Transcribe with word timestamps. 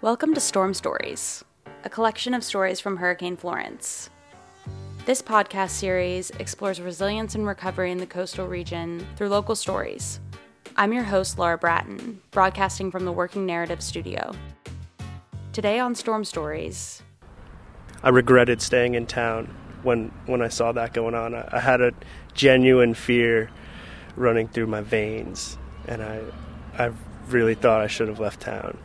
Welcome 0.00 0.32
to 0.34 0.40
Storm 0.40 0.74
Stories, 0.74 1.44
a 1.82 1.90
collection 1.90 2.32
of 2.32 2.44
stories 2.44 2.78
from 2.78 2.98
Hurricane 2.98 3.36
Florence. 3.36 4.10
This 5.06 5.20
podcast 5.20 5.70
series 5.70 6.30
explores 6.38 6.80
resilience 6.80 7.34
and 7.34 7.44
recovery 7.44 7.90
in 7.90 7.98
the 7.98 8.06
coastal 8.06 8.46
region 8.46 9.04
through 9.16 9.30
local 9.30 9.56
stories. 9.56 10.20
I'm 10.76 10.92
your 10.92 11.02
host, 11.02 11.36
Laura 11.36 11.58
Bratton, 11.58 12.22
broadcasting 12.30 12.92
from 12.92 13.06
the 13.06 13.10
Working 13.10 13.44
Narrative 13.44 13.82
Studio. 13.82 14.30
Today 15.52 15.80
on 15.80 15.96
Storm 15.96 16.24
Stories, 16.24 17.02
I 18.04 18.10
regretted 18.10 18.62
staying 18.62 18.94
in 18.94 19.04
town 19.04 19.52
when 19.82 20.12
when 20.26 20.42
I 20.42 20.48
saw 20.48 20.70
that 20.70 20.92
going 20.92 21.16
on. 21.16 21.34
I, 21.34 21.48
I 21.50 21.58
had 21.58 21.80
a 21.80 21.92
genuine 22.34 22.94
fear 22.94 23.50
running 24.14 24.46
through 24.46 24.68
my 24.68 24.80
veins, 24.80 25.58
and 25.88 26.04
I 26.04 26.22
I 26.78 26.92
really 27.26 27.56
thought 27.56 27.80
I 27.80 27.88
should 27.88 28.06
have 28.06 28.20
left 28.20 28.38
town. 28.38 28.78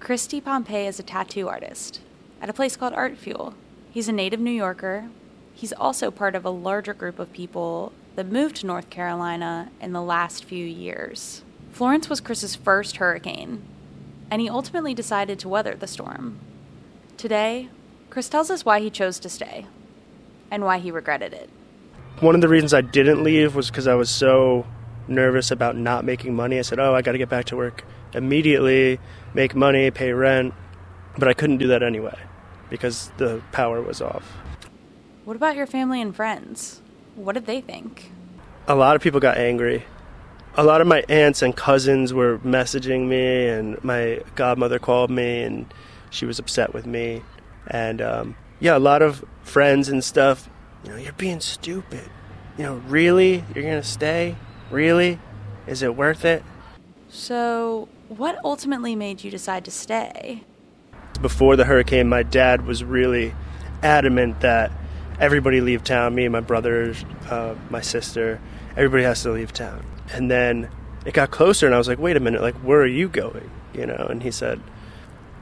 Christy 0.00 0.40
Pompey 0.40 0.86
is 0.86 1.00
a 1.00 1.02
tattoo 1.02 1.48
artist 1.48 2.00
at 2.40 2.48
a 2.48 2.52
place 2.52 2.76
called 2.76 2.92
Art 2.92 3.16
Fuel. 3.16 3.54
He's 3.90 4.08
a 4.08 4.12
native 4.12 4.38
New 4.38 4.50
Yorker. 4.50 5.08
He's 5.54 5.72
also 5.72 6.10
part 6.10 6.34
of 6.34 6.44
a 6.44 6.50
larger 6.50 6.94
group 6.94 7.18
of 7.18 7.32
people 7.32 7.92
that 8.14 8.26
moved 8.26 8.56
to 8.56 8.66
North 8.66 8.90
Carolina 8.90 9.70
in 9.80 9.92
the 9.92 10.02
last 10.02 10.44
few 10.44 10.64
years. 10.64 11.42
Florence 11.72 12.08
was 12.08 12.20
Chris's 12.20 12.54
first 12.54 12.98
hurricane, 12.98 13.62
and 14.30 14.40
he 14.40 14.48
ultimately 14.48 14.94
decided 14.94 15.38
to 15.40 15.48
weather 15.48 15.74
the 15.74 15.86
storm. 15.86 16.38
Today, 17.16 17.68
Chris 18.10 18.28
tells 18.28 18.50
us 18.50 18.64
why 18.64 18.80
he 18.80 18.90
chose 18.90 19.18
to 19.20 19.28
stay 19.28 19.66
and 20.50 20.62
why 20.62 20.78
he 20.78 20.90
regretted 20.90 21.32
it. 21.32 21.50
One 22.20 22.34
of 22.34 22.42
the 22.42 22.48
reasons 22.48 22.72
I 22.72 22.82
didn't 22.82 23.24
leave 23.24 23.54
was 23.54 23.70
because 23.70 23.88
I 23.88 23.94
was 23.94 24.10
so 24.10 24.66
nervous 25.08 25.50
about 25.50 25.76
not 25.76 26.04
making 26.04 26.34
money. 26.34 26.58
I 26.58 26.62
said, 26.62 26.78
"Oh, 26.78 26.94
I 26.94 27.02
got 27.02 27.12
to 27.12 27.18
get 27.18 27.28
back 27.28 27.46
to 27.46 27.56
work 27.56 27.84
immediately, 28.12 28.98
make 29.34 29.54
money, 29.54 29.90
pay 29.90 30.12
rent," 30.12 30.54
but 31.18 31.28
I 31.28 31.34
couldn't 31.34 31.58
do 31.58 31.68
that 31.68 31.82
anyway 31.82 32.18
because 32.70 33.10
the 33.16 33.42
power 33.52 33.80
was 33.80 34.00
off. 34.00 34.24
What 35.24 35.36
about 35.36 35.56
your 35.56 35.66
family 35.66 36.00
and 36.00 36.14
friends? 36.14 36.80
What 37.14 37.34
did 37.34 37.46
they 37.46 37.60
think? 37.60 38.10
A 38.68 38.74
lot 38.74 38.96
of 38.96 39.02
people 39.02 39.20
got 39.20 39.38
angry. 39.38 39.84
A 40.56 40.64
lot 40.64 40.80
of 40.80 40.86
my 40.86 41.04
aunts 41.08 41.42
and 41.42 41.54
cousins 41.54 42.14
were 42.14 42.38
messaging 42.38 43.08
me, 43.08 43.46
and 43.46 43.82
my 43.84 44.22
godmother 44.34 44.78
called 44.78 45.10
me, 45.10 45.42
and 45.42 45.72
she 46.10 46.24
was 46.26 46.38
upset 46.38 46.72
with 46.72 46.86
me. 46.86 47.22
And 47.66 48.00
um, 48.00 48.36
yeah, 48.60 48.76
a 48.76 48.78
lot 48.78 49.02
of 49.02 49.24
friends 49.42 49.88
and 49.88 50.02
stuff. 50.02 50.48
You 50.84 50.90
know, 50.90 50.96
you're 50.96 51.12
being 51.12 51.40
stupid. 51.40 52.08
You 52.56 52.64
know, 52.64 52.74
really? 52.88 53.44
You're 53.54 53.64
gonna 53.64 53.82
stay? 53.82 54.36
Really? 54.70 55.18
Is 55.66 55.82
it 55.82 55.96
worth 55.96 56.24
it? 56.24 56.42
So, 57.08 57.88
what 58.08 58.38
ultimately 58.44 58.96
made 58.96 59.24
you 59.24 59.30
decide 59.30 59.64
to 59.64 59.70
stay? 59.70 60.42
Before 61.20 61.56
the 61.56 61.64
hurricane, 61.64 62.08
my 62.08 62.22
dad 62.22 62.66
was 62.66 62.84
really 62.84 63.34
adamant 63.82 64.40
that 64.40 64.70
everybody 65.20 65.60
leave 65.60 65.84
town. 65.84 66.14
Me 66.14 66.24
and 66.24 66.32
my 66.32 66.40
brothers, 66.40 67.04
uh, 67.30 67.54
my 67.70 67.80
sister, 67.80 68.40
everybody 68.76 69.04
has 69.04 69.22
to 69.22 69.30
leave 69.30 69.52
town. 69.52 69.84
And 70.12 70.30
then 70.30 70.68
it 71.04 71.14
got 71.14 71.30
closer, 71.30 71.66
and 71.66 71.74
I 71.74 71.78
was 71.78 71.88
like, 71.88 71.98
"Wait 71.98 72.16
a 72.16 72.20
minute! 72.20 72.42
Like, 72.42 72.56
where 72.56 72.80
are 72.80 72.86
you 72.86 73.08
going?" 73.08 73.50
You 73.72 73.86
know? 73.86 74.06
And 74.10 74.22
he 74.22 74.30
said, 74.30 74.60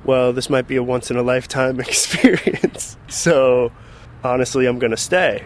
"Well, 0.04 0.32
this 0.32 0.48
might 0.48 0.68
be 0.68 0.76
a 0.76 0.82
once 0.82 1.10
in 1.10 1.16
a 1.16 1.22
lifetime 1.22 1.80
experience. 1.88 2.96
so, 3.08 3.72
honestly, 4.22 4.66
I'm 4.66 4.78
going 4.78 4.90
to 4.92 4.96
stay." 4.96 5.44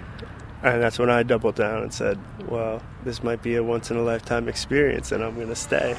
And 0.60 0.82
that's 0.82 0.98
when 0.98 1.08
I 1.08 1.22
doubled 1.22 1.54
down 1.54 1.82
and 1.82 1.94
said, 1.94 2.18
"Well, 2.48 2.82
this 3.04 3.22
might 3.22 3.42
be 3.42 3.54
a 3.54 3.62
once 3.62 3.90
in 3.90 3.96
a 3.96 4.02
lifetime 4.02 4.48
experience, 4.48 5.12
and 5.12 5.22
I'm 5.22 5.36
going 5.36 5.48
to 5.48 5.56
stay." 5.56 5.96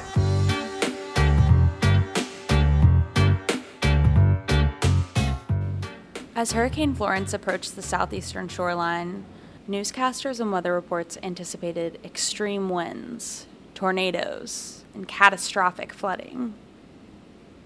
As 6.36 6.52
Hurricane 6.52 6.94
Florence 6.94 7.32
approached 7.34 7.74
the 7.74 7.82
southeastern 7.82 8.48
shoreline, 8.48 9.24
newscasters 9.68 10.40
and 10.40 10.52
weather 10.52 10.72
reports 10.72 11.18
anticipated 11.22 11.98
extreme 12.04 12.68
winds, 12.68 13.46
tornadoes, 13.74 14.84
and 14.94 15.08
catastrophic 15.08 15.92
flooding. 15.92 16.54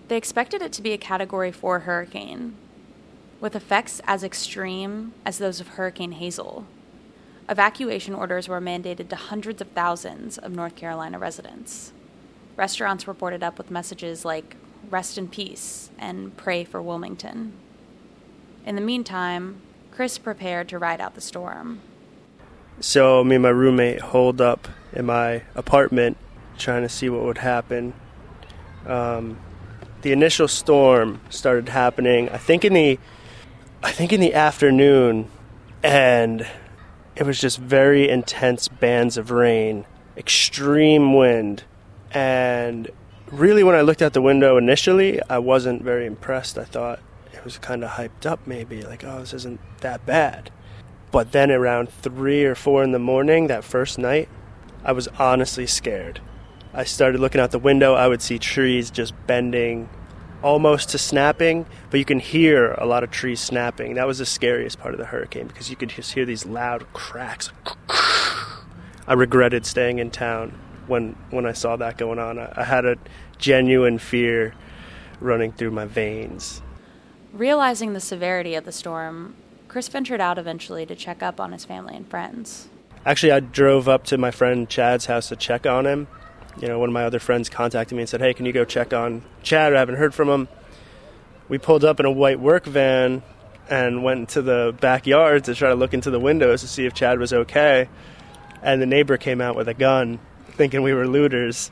They 0.08 0.16
expected 0.16 0.62
it 0.62 0.72
to 0.72 0.82
be 0.82 0.92
a 0.92 0.98
Category 0.98 1.50
4 1.50 1.80
hurricane, 1.80 2.54
with 3.40 3.56
effects 3.56 4.00
as 4.06 4.22
extreme 4.22 5.12
as 5.24 5.38
those 5.38 5.60
of 5.60 5.68
Hurricane 5.68 6.12
Hazel. 6.12 6.66
Evacuation 7.48 8.14
orders 8.14 8.48
were 8.48 8.60
mandated 8.60 9.08
to 9.10 9.16
hundreds 9.16 9.60
of 9.60 9.68
thousands 9.68 10.38
of 10.38 10.52
North 10.52 10.76
Carolina 10.76 11.18
residents. 11.18 11.92
Restaurants 12.56 13.06
were 13.06 13.14
boarded 13.14 13.42
up 13.42 13.58
with 13.58 13.70
messages 13.70 14.24
like, 14.24 14.56
Rest 14.90 15.16
in 15.16 15.28
peace 15.28 15.90
and 15.98 16.36
pray 16.36 16.62
for 16.62 16.80
Wilmington. 16.82 17.52
In 18.66 18.74
the 18.74 18.80
meantime, 18.80 19.60
Chris 19.90 20.18
prepared 20.18 20.68
to 20.68 20.78
ride 20.78 21.00
out 21.00 21.14
the 21.14 21.20
storm. 21.20 21.80
So 22.80 23.24
me 23.24 23.36
and 23.36 23.42
my 23.42 23.50
roommate 23.50 24.00
holed 24.00 24.40
up 24.40 24.68
in 24.92 25.06
my 25.06 25.42
apartment, 25.54 26.16
trying 26.58 26.82
to 26.82 26.88
see 26.88 27.08
what 27.08 27.22
would 27.22 27.38
happen. 27.38 27.94
Um, 28.86 29.38
the 30.02 30.12
initial 30.12 30.48
storm 30.48 31.20
started 31.30 31.70
happening, 31.70 32.28
I 32.28 32.36
think 32.36 32.64
in 32.64 32.74
the, 32.74 32.98
I 33.82 33.90
think 33.90 34.12
in 34.12 34.20
the 34.20 34.34
afternoon, 34.34 35.30
and 35.82 36.46
it 37.16 37.24
was 37.24 37.40
just 37.40 37.58
very 37.58 38.08
intense 38.08 38.68
bands 38.68 39.16
of 39.16 39.30
rain, 39.30 39.86
extreme 40.16 41.14
wind, 41.14 41.64
and 42.10 42.90
really 43.30 43.62
when 43.62 43.74
I 43.74 43.82
looked 43.82 44.02
out 44.02 44.12
the 44.12 44.22
window 44.22 44.56
initially, 44.56 45.20
I 45.28 45.38
wasn't 45.38 45.82
very 45.82 46.06
impressed. 46.06 46.58
I 46.58 46.64
thought 46.64 47.00
it 47.32 47.44
was 47.44 47.58
kind 47.58 47.84
of 47.84 47.90
hyped 47.90 48.26
up, 48.26 48.46
maybe 48.46 48.82
like, 48.82 49.04
oh, 49.04 49.20
this 49.20 49.34
isn't 49.34 49.60
that 49.80 50.04
bad. 50.06 50.50
But 51.10 51.32
then 51.32 51.50
around 51.50 51.90
three 51.90 52.44
or 52.44 52.54
four 52.54 52.82
in 52.82 52.92
the 52.92 52.98
morning 52.98 53.46
that 53.46 53.62
first 53.62 53.98
night, 53.98 54.28
I 54.84 54.92
was 54.92 55.08
honestly 55.18 55.66
scared. 55.66 56.20
I 56.72 56.84
started 56.84 57.20
looking 57.20 57.40
out 57.40 57.52
the 57.52 57.58
window. 57.58 57.94
I 57.94 58.08
would 58.08 58.20
see 58.20 58.38
trees 58.38 58.90
just 58.90 59.14
bending 59.26 59.88
almost 60.44 60.90
to 60.90 60.98
snapping, 60.98 61.64
but 61.90 61.98
you 61.98 62.04
can 62.04 62.20
hear 62.20 62.72
a 62.72 62.84
lot 62.84 63.02
of 63.02 63.10
trees 63.10 63.40
snapping. 63.40 63.94
That 63.94 64.06
was 64.06 64.18
the 64.18 64.26
scariest 64.26 64.78
part 64.78 64.92
of 64.92 65.00
the 65.00 65.06
hurricane 65.06 65.48
because 65.48 65.70
you 65.70 65.76
could 65.76 65.88
just 65.88 66.12
hear 66.12 66.26
these 66.26 66.44
loud 66.44 66.86
cracks. 66.92 67.50
I 69.06 69.14
regretted 69.14 69.64
staying 69.64 69.98
in 69.98 70.10
town 70.10 70.56
when 70.86 71.16
when 71.30 71.46
I 71.46 71.52
saw 71.52 71.76
that 71.76 71.96
going 71.96 72.18
on. 72.18 72.38
I, 72.38 72.52
I 72.56 72.64
had 72.64 72.84
a 72.84 72.96
genuine 73.38 73.98
fear 73.98 74.54
running 75.18 75.50
through 75.50 75.70
my 75.70 75.86
veins. 75.86 76.60
Realizing 77.32 77.94
the 77.94 78.00
severity 78.00 78.54
of 78.54 78.66
the 78.66 78.72
storm, 78.72 79.34
Chris 79.66 79.88
ventured 79.88 80.20
out 80.20 80.38
eventually 80.38 80.84
to 80.86 80.94
check 80.94 81.22
up 81.22 81.40
on 81.40 81.52
his 81.52 81.64
family 81.64 81.96
and 81.96 82.08
friends. 82.08 82.68
Actually, 83.06 83.32
I 83.32 83.40
drove 83.40 83.88
up 83.88 84.04
to 84.04 84.18
my 84.18 84.30
friend 84.30 84.68
Chad's 84.68 85.06
house 85.06 85.28
to 85.28 85.36
check 85.36 85.66
on 85.66 85.86
him. 85.86 86.06
You 86.60 86.68
know, 86.68 86.78
one 86.78 86.88
of 86.88 86.92
my 86.92 87.04
other 87.04 87.18
friends 87.18 87.48
contacted 87.48 87.96
me 87.96 88.02
and 88.02 88.08
said, 88.08 88.20
"Hey, 88.20 88.34
can 88.34 88.46
you 88.46 88.52
go 88.52 88.64
check 88.64 88.92
on 88.92 89.22
Chad? 89.42 89.74
I 89.74 89.78
haven't 89.78 89.96
heard 89.96 90.14
from 90.14 90.28
him." 90.28 90.48
We 91.48 91.58
pulled 91.58 91.84
up 91.84 92.00
in 92.00 92.06
a 92.06 92.10
white 92.10 92.40
work 92.40 92.64
van 92.64 93.22
and 93.68 94.02
went 94.04 94.28
to 94.30 94.42
the 94.42 94.74
backyard 94.80 95.44
to 95.44 95.54
try 95.54 95.68
to 95.68 95.74
look 95.74 95.94
into 95.94 96.10
the 96.10 96.20
windows 96.20 96.60
to 96.60 96.68
see 96.68 96.86
if 96.86 96.94
Chad 96.94 97.18
was 97.18 97.32
okay. 97.32 97.88
And 98.62 98.80
the 98.80 98.86
neighbor 98.86 99.16
came 99.16 99.40
out 99.40 99.56
with 99.56 99.68
a 99.68 99.74
gun, 99.74 100.18
thinking 100.52 100.82
we 100.82 100.94
were 100.94 101.06
looters, 101.06 101.70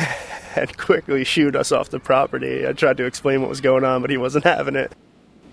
and 0.56 0.76
quickly 0.78 1.24
shooed 1.24 1.56
us 1.56 1.72
off 1.72 1.90
the 1.90 2.00
property. 2.00 2.66
I 2.66 2.72
tried 2.72 2.96
to 2.98 3.04
explain 3.04 3.40
what 3.40 3.50
was 3.50 3.60
going 3.60 3.84
on, 3.84 4.00
but 4.00 4.10
he 4.10 4.16
wasn't 4.16 4.44
having 4.44 4.76
it. 4.76 4.92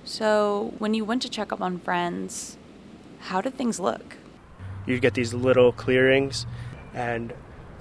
So, 0.06 0.74
when 0.78 0.94
you 0.94 1.04
went 1.04 1.22
to 1.24 1.30
check 1.30 1.52
up 1.52 1.62
on 1.62 1.80
friends, 1.80 2.58
how 3.20 3.42
did 3.42 3.56
things 3.56 3.80
look? 3.80 4.16
You 4.86 5.00
get 5.00 5.14
these 5.14 5.34
little 5.34 5.74
clearings 5.74 6.46
and 6.94 7.34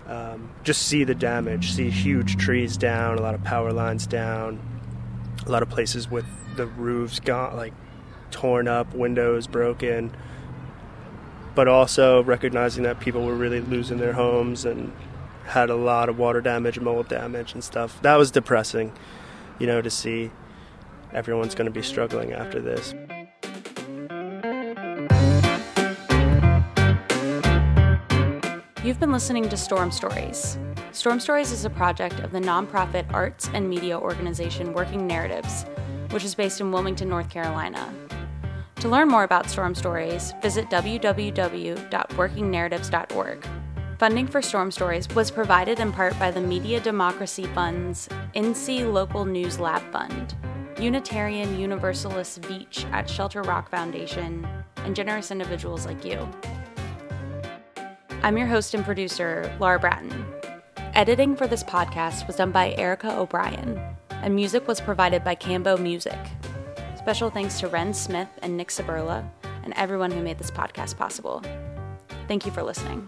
um, 0.09 0.51
just 0.63 0.83
see 0.83 1.05
the 1.05 1.15
damage, 1.15 1.73
see 1.73 1.91
huge 1.91 2.37
trees 2.37 2.77
down, 2.77 3.19
a 3.19 3.23
lot 3.23 3.35
of 3.35 3.43
power 3.43 3.73
lines 3.73 4.07
down, 4.07 4.61
a 5.45 5.51
lot 5.51 5.63
of 5.63 5.69
places 5.69 6.11
with 6.11 6.25
the 6.57 6.67
roofs 6.67 7.21
gone, 7.21 7.57
like 7.57 7.73
torn 8.31 8.69
up, 8.69 8.95
windows 8.95 9.47
broken. 9.47 10.15
But 11.55 11.69
also 11.69 12.23
recognizing 12.23 12.85
that 12.85 13.01
people 13.01 13.25
were 13.25 13.35
really 13.35 13.61
losing 13.61 13.99
their 13.99 14.13
homes 14.13 14.65
and 14.65 14.93
had 15.47 15.71
a 15.71 15.77
lot 15.77 16.09
of 16.09 16.19
water 16.19 16.41
damage, 16.41 16.79
mold 16.79 17.09
damage, 17.09 17.55
and 17.55 17.65
stuff. 17.65 18.01
That 18.03 18.17
was 18.17 18.31
depressing, 18.31 18.93
you 19.59 19.67
know, 19.67 19.81
to 19.81 19.91
see 19.91 20.31
everyone's 21.13 21.55
going 21.55 21.67
to 21.67 21.73
be 21.73 21.83
struggling 21.83 22.33
after 22.33 22.61
this. 22.61 22.95
You've 28.87 29.01
been 29.01 29.11
listening 29.11 29.49
to 29.49 29.57
Storm 29.57 29.91
Stories. 29.91 30.57
Storm 30.93 31.19
Stories 31.19 31.51
is 31.51 31.65
a 31.65 31.71
project 31.71 32.21
of 32.21 32.31
the 32.31 32.39
nonprofit 32.39 33.13
arts 33.13 33.51
and 33.53 33.69
media 33.69 33.99
organization 33.99 34.73
Working 34.73 35.09
Narratives, 35.09 35.67
which 36.11 36.23
is 36.23 36.37
based 36.37 36.61
in 36.61 36.71
Wilmington, 36.71 37.09
North 37.09 37.29
Carolina. 37.29 37.93
To 38.77 38.89
learn 38.89 39.09
more 39.09 39.25
about 39.25 39.51
Storm 39.51 39.75
Stories, 39.75 40.35
visit 40.41 40.71
www.workingnarratives.org. 40.71 43.49
Funding 43.99 44.27
for 44.29 44.41
Storm 44.41 44.71
Stories 44.71 45.09
was 45.17 45.33
provided 45.33 45.81
in 45.81 45.91
part 45.91 46.17
by 46.21 46.31
the 46.31 46.41
Media 46.41 46.79
Democracy 46.79 47.47
Fund's 47.47 48.09
NC 48.37 48.93
Local 48.93 49.25
News 49.25 49.59
Lab 49.59 49.83
Fund. 49.91 50.37
Unitarian 50.79 51.59
Universalist 51.59 52.41
Veatch 52.43 52.89
at 52.93 53.11
Shelter 53.11 53.43
Rock 53.43 53.69
Foundation, 53.69 54.47
and 54.77 54.95
generous 54.95 55.33
individuals 55.33 55.87
like 55.87 56.05
you. 56.05 56.29
I'm 58.27 58.37
your 58.37 58.49
host 58.49 58.75
and 58.75 58.85
producer, 58.85 59.57
Laura 59.61 59.79
Bratton. 59.79 60.27
Editing 60.95 61.37
for 61.37 61.47
this 61.47 61.63
podcast 61.63 62.27
was 62.27 62.35
done 62.35 62.51
by 62.51 62.73
Erica 62.73 63.17
O'Brien, 63.17 63.81
and 64.11 64.35
music 64.35 64.67
was 64.67 64.81
provided 64.81 65.23
by 65.23 65.37
Cambo 65.37 65.79
Music. 65.79 66.19
Special 66.97 67.31
thanks 67.31 67.61
to 67.61 67.69
Ren 67.69 67.95
Smith 67.95 68.27
and 68.43 68.57
Nick 68.57 68.71
Saberla, 68.71 69.25
and 69.63 69.73
everyone 69.77 70.11
who 70.11 70.23
made 70.23 70.39
this 70.39 70.51
podcast 70.51 70.97
possible. 70.97 71.41
Thank 72.27 72.45
you 72.45 72.51
for 72.51 72.65
listening. 72.65 73.07